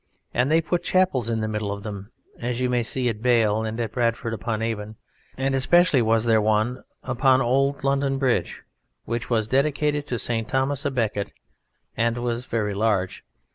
And 0.33 0.51
they 0.51 0.61
put 0.61 0.81
chapels 0.81 1.29
in 1.29 1.41
the 1.41 1.47
middle 1.47 1.71
of 1.71 1.83
them, 1.83 2.09
as 2.39 2.59
you 2.59 2.71
may 2.71 2.81
see 2.81 3.07
at 3.07 3.21
Bale, 3.21 3.63
and 3.63 3.79
at 3.79 3.91
Bradford 3.91 4.33
upon 4.33 4.63
Avon, 4.63 4.95
and 5.37 5.53
especially 5.53 6.01
was 6.01 6.25
there 6.25 6.41
one 6.41 6.83
upon 7.03 7.39
old 7.39 7.83
London 7.83 8.17
Bridge, 8.17 8.63
which 9.05 9.29
was 9.29 9.47
dedicated 9.47 10.07
to 10.07 10.17
St. 10.17 10.47
Thomas 10.49 10.85
a 10.85 10.89
Becket, 10.89 11.33
and 11.95 12.17
was 12.17 12.45
very 12.47 12.73
large. 12.73 13.23